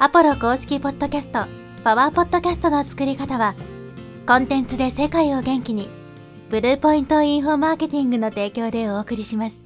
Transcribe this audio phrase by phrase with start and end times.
[0.00, 1.46] アポロ公式ポッドキャスト、
[1.84, 3.54] パワーポッドキャストの作り方は、
[4.26, 5.88] コンテンツで世界を元気に、
[6.50, 9.64] ブルーポイントインフォマーケティングの提供でお送りします。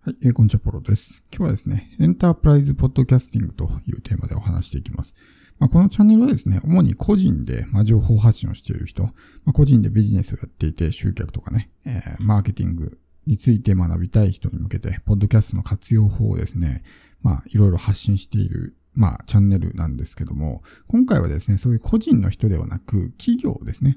[0.00, 1.22] はい、えー、こんにちは、ポロです。
[1.30, 5.14] 今日はですね、エンタープライズポッドキャスティングというテーマでお話していきます。
[5.60, 9.12] まあ、このチャンネルはですね、主に個人で、まあ、情報発信をしている人、ま
[9.50, 16.84] あ、個人でビジネスをやっていて、集客とかね、えー、マーケティングについて学びたい人に向けて、ポッドキャストの活用法をですね、
[17.22, 23.96] まあ、いろいろ発信している、まあ、チャンネルなんですけども、今回はですね、そういう個人の人ではなく、企業ですね。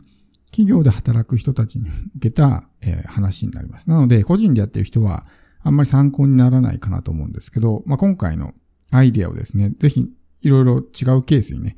[0.52, 3.88] 企業で働く人たちに向けた、えー、話になります。
[3.88, 5.28] なので、個人でやっている人は、
[5.62, 8.54] あんまり参考にならないかなと思うんですけど、まあ、今回の
[8.90, 10.10] アイデアをですね、ぜひ、
[10.42, 11.78] いろいろ違うケースにね、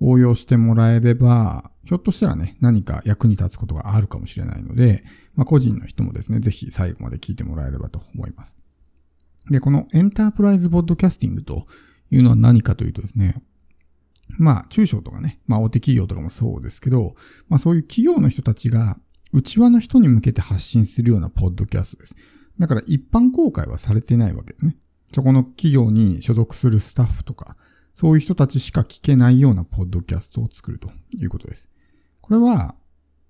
[0.00, 5.02] 応用してもらえれば、ひょっとしたらね、何か役に立つことがあるかもしれないので、
[5.34, 8.56] まあ、個人の人もですね、ぜひ最後まで聞いてもらえればと思います。
[9.50, 11.66] で、このエンタープライズボッドキャスティングと
[12.10, 13.42] いうのは何かというとですね、
[14.38, 17.14] まあ、中小とかね、まあ、大手企業とかもそうですけど、
[17.48, 18.98] まあ、そういう企業の人たちが、
[19.32, 22.16] 内輪の人に向けて発信するようなポッドキャストです。
[22.58, 24.76] だから一般公開はされてないわけですね。
[25.12, 27.56] そこの企業に所属するスタッフとか、
[27.94, 31.68] そういう人たちしか聞けないようなポッドキャストを作るということです。
[32.22, 32.74] これは、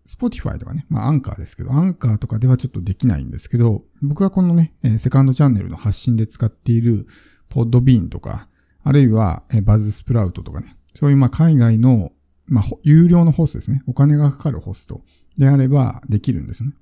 [0.06, 7.06] Spotify とかね、まあアンカーですけど、アンカーとかではちょっとできないんですけど、僕はこのね、セカンドチャンネルの発信で使っている
[7.48, 8.48] ポッドビーンとか、
[8.84, 12.12] あるいはバズスプラウトとかね、そういうまあ海外の、
[12.48, 13.82] まあ、有料のホストですね。
[13.86, 15.02] お金がかかるホスト
[15.38, 16.72] であればできるんですね。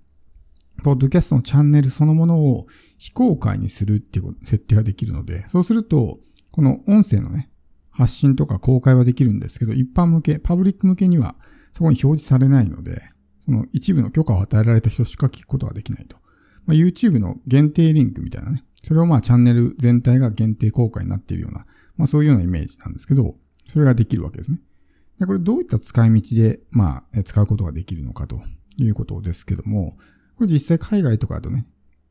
[0.82, 2.66] ポッドキャストのチャンネルそのものを
[2.96, 6.18] 非公開にするっていう設定ができるので、そうすると、
[6.52, 7.50] この音声のね、
[7.90, 11.36] 発信とか公開はできるんですけど、一般向け、パブリック向けには
[11.72, 13.02] そこに表示されないので、
[13.44, 16.16] その一部の許可を与えられた人しか聞くことができないと。
[16.66, 18.64] まあ、YouTube の限定リンクみたいなね。
[18.82, 23.36] それをまあチャンネル全体が限定公開になっているような、まあそういうようなイメージなんですけど、
[23.68, 24.58] それができるわけですね。
[25.18, 28.40] で、これどういった使い道で、まあ、使うことができるのかと
[28.78, 29.96] いうことですけども、
[30.36, 31.66] これ実際海外とかだとね、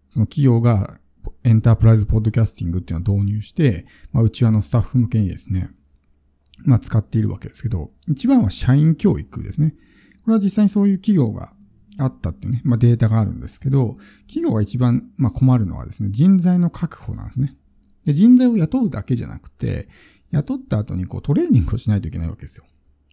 [0.09, 0.99] その企業が
[1.43, 5.69] エンタープライズポッドキャスティングっていうのを導入して、まあ、うちわのスタッフ向けにですね、
[6.65, 9.75] まあ、使っているわけですけど、一番は社員教育ですね。
[10.23, 11.53] これは実際にそういう企業が
[11.97, 13.97] あったっていうね、まあ、データがあるんですけど、
[14.27, 17.55] 企業が一番、ま、困るのはですね、人材の確保なんですね。
[18.05, 19.87] で人材を雇うだけじゃなくて、
[20.31, 22.65] 雇った後にこうトレーニングをしないといけないわけですよ。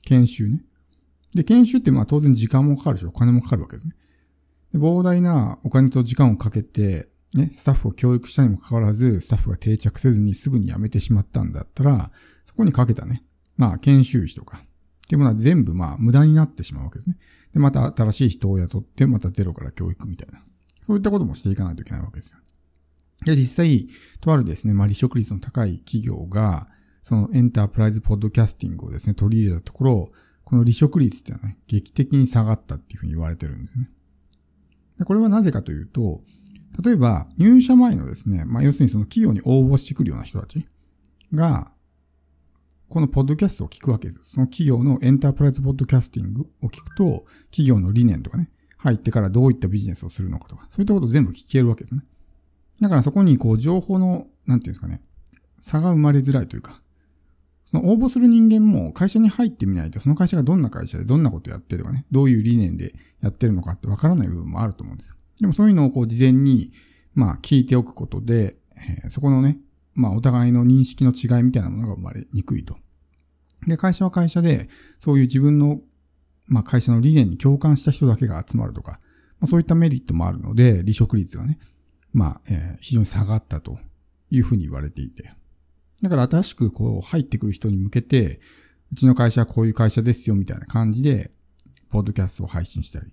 [0.02, 0.64] 研修ね。
[1.34, 3.94] で、研修ってまあ当然時間もかかるし、お金もかかるわけですね。
[4.72, 12.10] で膨大なお金と時間をかけて、ね、スタッフを教育したにもかかわらず、スタッフが定着せずにすぐに辞めてしまったんだったら、
[12.44, 13.24] そこにかけたね、
[13.56, 17.16] まあ、研修費とか、っていうものは全部まあ、無駄になってしまうわけですね。
[17.52, 20.42] で、また新しい人を雇って、またゼロから教育みたいな。
[20.82, 22.38] そういったこともしていかないといけないわけですよ。
[23.24, 23.88] で、実際、
[24.20, 26.68] とあるですね、まあ、離職率の高い企業が、
[27.02, 30.12] そのエンタープライズポッドキャスティングをですね、取り入れたところ、
[30.44, 33.90] この離職率っていうのはね、劇的に下がったっていうふうに言われてるんですね。
[34.98, 36.22] でこれはなぜかというと、
[36.84, 40.66] 例えば、入社前のですね、まあ、要するにその企業に応募してくるような人たち
[41.32, 41.72] が、
[42.88, 44.20] このポッドキャストを聞くわけです。
[44.22, 48.48] その企業のエンタープライズポッドキャスティングを聞くと、企業の理念とかね、
[48.78, 52.02] 入ってからどういったビジネスをするのかとか、そういったことを全部聞けるわけですね。
[52.80, 55.02] だからそこにこう情報の、なんていうんですかね、
[55.58, 56.80] 差が生まれづらいというか、
[57.64, 65.16] その応募する人間も会社に入ってみないと、その会社がどんな会社でどんなことやってるとかね、どういう理念でやってるのかってわからない部分もあると思うんですよ。
[65.40, 66.70] でもそういうのをこう事前に、
[67.14, 68.58] まあ聞いておくことで、
[69.02, 69.58] えー、そこのね、
[69.96, 72.76] まあお互いの認識の違いみたいなものが生まれにくいと。
[73.66, 74.68] で、会社は会社で、
[74.98, 75.80] そういう自分の、
[76.46, 79.00] まあ会社の理念に共感した人だけが集まるとか、
[79.40, 81.58] まあ、そういったメリットもあるので、離職率がね、
[82.12, 83.78] まあ、えー、非常に下がったと
[84.30, 85.32] いうふうに言われていて。
[86.02, 88.40] だから新しくこう入ってくる人に向けて、
[88.92, 91.30] うちの会社はこういう会社ですよみたいな感じで、
[91.90, 93.12] ポッドキャストを配信したり。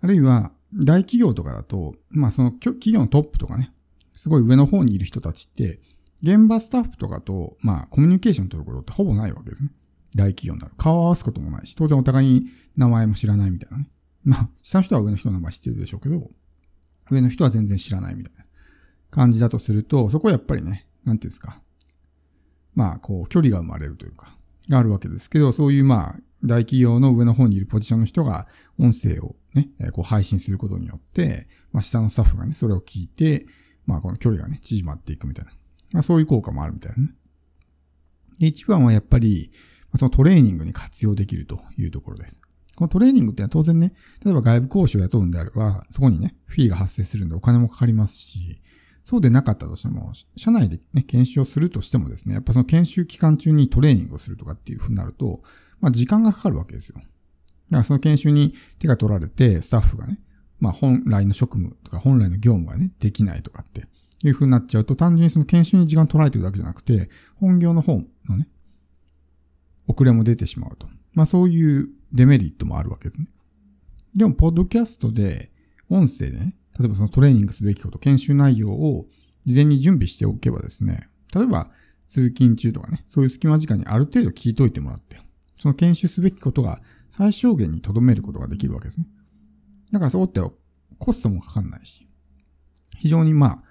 [0.00, 3.72] あるいは、大企業とかだと、まあその企業のトップとかね、
[4.12, 5.80] すごい上の方にいる人たちって、
[6.24, 9.70] 現場スタッフとかと、まあ、コミュニケーション取ることってほぼないわけですね。
[10.16, 10.74] 大企業になる。
[10.78, 13.90] 顔を合わすこともないし、当然お互いに名前も知らないみたいなね。
[14.24, 16.30] まあ、下の人は上の人の名前知ってるでしょうけど、
[17.10, 18.44] 上の人は全然知らないみたいな
[19.10, 21.60] 感じだとすると、そこはやっぱりね、なんていうんですか。
[22.74, 24.34] まあ、こう、距離が生まれるというか、
[24.70, 28.46] があるわけですけど、そういうまあ、大企業の上の方にいるポジションの人が
[28.78, 33.46] 音声をね、こう配信することによって、まあ下のスタッフがね、それを聞いて、
[33.86, 35.52] まあこの距離がね、縮まっていくみたいな。
[35.94, 37.14] まあそういう効果もあるみたいなね。
[38.40, 39.52] で、一番はやっぱり、
[39.94, 42.40] そのトレーニングに活用できるというところです。
[42.74, 43.92] このトレーニングってのは当然ね、
[44.24, 48.60] 例えば外部講師を雇うんであれば、そこにね、フィーが発生するんでお金もかかりますし、
[49.04, 55.42] そうでなかったとしても、社内でね、研修をするとしてもですね、やっぱその研修期間中にトレーニングをするとかっていう風になると、
[55.80, 56.96] まあ時間がかかるわけですよ。
[56.96, 57.08] だか
[57.76, 60.18] らその研修に手が取られて、スタッフがね、
[60.58, 63.86] まあ本来の職務とか本来の業務がね、できないとかって
[64.22, 68.48] いう風になっちゃうと、単純にその研修に時間取られてるだけじゃなくて、本業の方のね、
[69.86, 70.88] 遅れも出てしまうと。
[71.14, 73.28] まあそういうデメリットもあるわけですね。
[74.14, 75.50] でも、ポッドキャストで、
[75.90, 79.06] 音声でね、例えばそのトレーニングすべきこと、研修内容を
[79.44, 81.70] 事前に準備しておけばですね、例えば
[82.08, 85.18] 通勤中とかね、そういう隙間時間にある程度聞いといてもらって、
[85.58, 86.80] その研修すべきことが
[87.10, 89.06] 最小限に留めることができるわけですね。
[89.92, 90.40] だからそうって
[90.98, 92.06] コストもかかんないし、
[92.96, 93.63] 非常にまあ、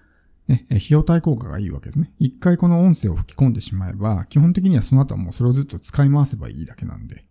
[0.48, 2.12] ね、費用対効果がいいわけですね。
[2.20, 7.26] 一回この音声を吹き込んでしまえば、基本的にはその後はもうそれをずっと使い回せばいいだけなんで。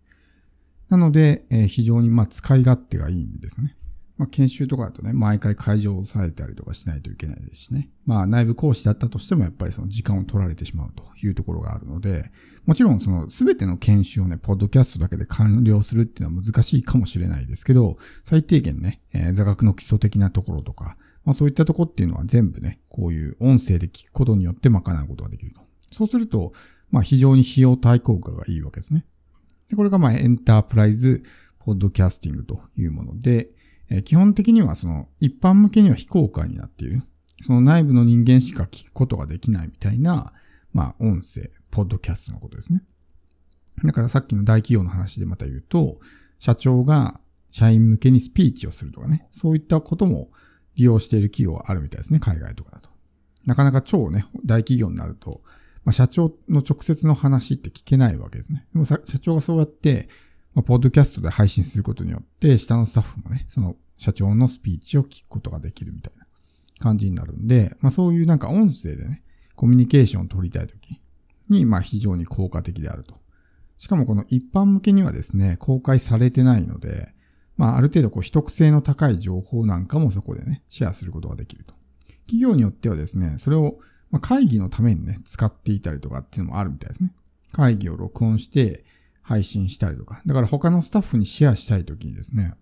[0.88, 3.76] なので、えー、非常にまあ使い勝手がいいんですね。
[4.18, 7.90] まあ、研修とかだとね、毎回会場を抑えたりとかしないといけないですしね。
[8.04, 12.30] まあ、内部講師だったとしてもやっぱりその時間を取られてしまうというところがあるので、
[12.64, 25.60] もちろんその全ての研修をね、ポッドキャストだけで完了するっていうのは難しいかもしれないですけど、最低限ね、えー、座学の基礎的なところとか、まあそういったとこっていうのは全部ね、こういう音声で聞くことによって賄うことができると。
[25.90, 26.52] そうすると、
[26.90, 29.04] まあ非常に費用対効果がいいわけですね。
[29.70, 31.22] で、これがまあエンタープライズ
[31.58, 33.50] ポッドキャスティングというもので、
[33.88, 37.02] え基本的にはその一般向けには非公開になっている。
[37.40, 40.32] その内部の人間しか聞くことができないみたいな、
[40.72, 42.82] まあ音声、ポッドキャストのことですね。
[43.84, 45.98] だからさっきの大企業の話でまた言うと、
[46.38, 47.20] 社長が
[47.50, 50.30] 社員向けにスピーチをするとかね、そういったことも
[50.76, 52.90] 利用している企業はあるみたいですね、海外とかだと。
[53.46, 55.42] なかなか超ね、大企業になると、
[55.84, 58.66] まあ、社長の直接の話って聞けないわけですね。
[58.72, 60.08] でも社長がそうやって、
[60.54, 66.26] まあ、ポッドキャストで配信することによって、下のスタッフもね、その社長のスピーチを聞くことができるみたいな
[66.78, 69.22] 感じになるんで、まあそういうなんか音声でね、
[69.56, 71.00] コミュニケーションを取りたいとき
[71.48, 73.14] に、まあ非常に効果的であると。
[73.78, 77.14] しかもこの一般向けにはですね、公開されてないので、
[77.56, 81.74] まあある程度こう秘匿性の高い情報なんかもそこでね、シェアすることができると。
[82.26, 83.78] 企業によってはですね、それを
[84.10, 87.12] ま会議のためにね、使っていたりとかっていうのもあるみたいですね。
[87.52, 88.84] 会議を録音して、
[89.22, 90.20] 配信したりとか。
[90.26, 92.54] だから他のスタッフにシェアしたいときにですね、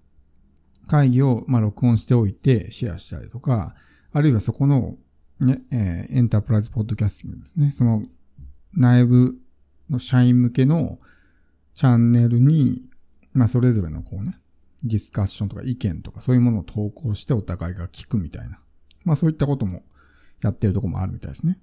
[0.87, 3.75] 会議をまあ録音しておいてシェアしたりとか、
[4.13, 4.97] あるいはそこの
[5.41, 7.71] ね、えー、エンタープライズポッドキャスティングですね。
[7.71, 8.03] その
[8.75, 9.37] 内部
[9.89, 10.99] の社員向けの
[11.75, 12.83] チャンネルに、
[13.33, 14.37] まあそれぞれのこうね、
[14.85, 18.61] ディスカッションとか意見とかそういうものを投稿してお互いが聞くみたいな。
[19.05, 19.83] まあそういったことも
[20.43, 21.59] やってるとこもあるみたいですね。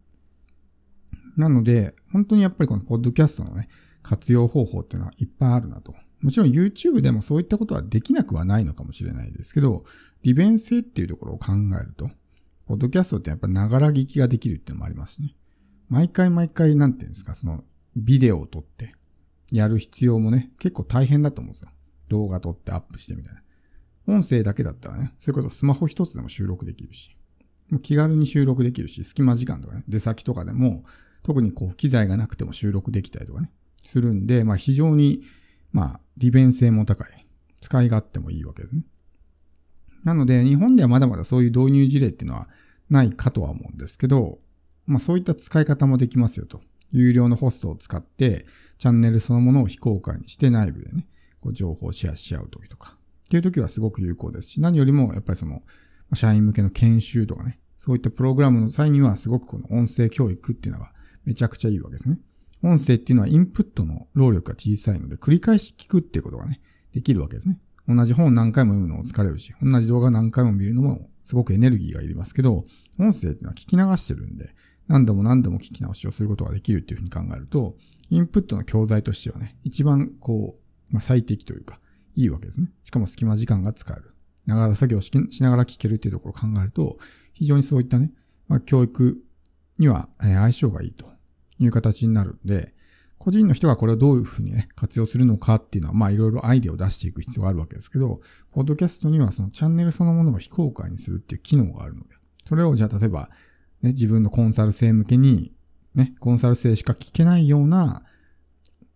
[1.36, 3.70] なので、本当にやっぱりこのポッドキャストのね、
[4.02, 5.94] 活用方法っていうのはいっぱいあるなと。
[6.22, 9.86] もちろん YouTube でもそういったことはできなくはないのかもしれないですけど、
[10.24, 12.10] 利便性っていうところを考えると、
[12.66, 15.36] ポッドキャストってやっぱながら聞きができるっていうのもありますね。
[15.90, 17.64] 毎回毎回なんていうんですか、その
[17.96, 18.96] ビデオを撮って
[19.52, 21.70] やる必要もね、結構大変だと思うんですよ。
[22.10, 23.42] 動画撮ってアップしてみたいな。
[24.08, 27.16] 音声だけだったらね、それこそスマホ一つでも収録できるし、
[27.70, 30.84] もう気軽に収録できるし、隙間時間とかね、出先とかでも、
[31.24, 33.52] 特にこう機材がなくても収録できたりとかね、
[33.84, 35.24] するんで、まあ非常に、
[35.74, 37.28] まあ利便性も高い。
[37.60, 38.84] 使い勝手もいいわけですね。
[40.04, 42.48] なので、日本ではまだまだそういう導入事例っていうのは
[42.90, 44.40] ないかとは思うんですけど、
[44.86, 46.62] まあそういった使い方もできますよと。
[46.92, 48.46] 有料のホストを使って、
[48.78, 51.08] チャンネルそのものを非公開にして内部でね、
[51.42, 55.62] こう情報をシェアし合うときとか、っていうときはすごく有効ですし、何よりもやっぱりその、
[56.14, 60.94] 社員向けの研修とかね、そういったプログラムの際にはすごくこの音声教育っていうのが
[61.26, 62.18] めちゃくちゃいいわけですね。
[62.64, 66.62] 音声っていうのはインプットの労力が小さいので、繰り返し聞くっていうことがね、
[66.94, 67.60] できるわけですね。
[67.88, 72.66] 同じ本を何回も読むのも疲れるし、同じ動画何回も見るのもすごくエネルギーがいりますけど、
[73.00, 74.50] 音声っていうのは聞き流してるんで、
[74.88, 77.76] 何度も何度も聞き直しをすることができるっていうふうに考えると、
[78.10, 81.80] インプットの教材としてはね、一番こう、まあ、最適というか、
[82.16, 82.70] いいわけですね。
[82.84, 84.14] しかも隙間時間が使える。
[84.46, 86.98] ながら作業しながら聞けるっていうところを考えると、
[87.34, 88.12] 非常にそういったね、
[88.48, 89.18] まあ、教育
[89.78, 91.06] には相性がいいと
[91.60, 92.74] いう形になるんで、
[93.18, 102.16] 個人の人がこれをどういうふうにね、活用するのかっていうのは、まあいろいろアイデアを出していく必要があるわけですけど、ポッドキャストにはそのチャンネルそのものを非公開にするっていう機能があるので、
[102.46, 103.30] それをじゃあ例えば、
[103.82, 105.52] ね、自分のコンサル生向けに、
[105.96, 108.04] ね、コンサル生しか聞けないような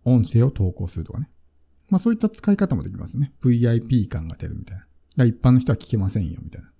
[0.04, 1.28] 音声を投稿するとかね。
[1.92, 3.34] まあそういった使い方もできますね。
[3.44, 4.78] VIP 感が出るみたい
[5.16, 5.24] な。
[5.26, 6.70] 一般の人は聞けませんよ、みたいな。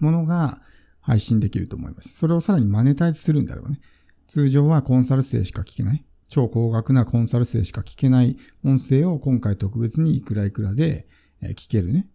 [0.00, 0.60] ものが
[1.00, 2.16] 配信できると思います。
[2.16, 3.80] それをさらにマネタイズするんだろうね。
[4.26, 6.04] 通常はコンサル生しか聞けない。
[6.28, 11.06] 超高額なコンサル生しか聞けない音声を今回特別にいくらいくらで
[11.40, 12.08] 聞けるね、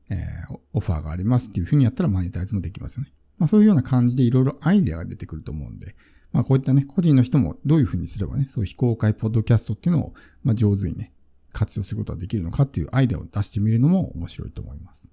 [0.74, 3.14] オファーがありますっていうふうにやったらマネタイズもできますよね。
[3.38, 5.96] まあそういうような感じでいろいろアイデアが出てくると思うんで、
[6.34, 11.14] まあこういったね、個人の人もどういうふうにすればね、そういう非公開ポッドキャストっていうのを、まあ上手にね、
[11.54, 15.12] 活用することができるのかっていうアイデアを出してみるのも面白いと思います。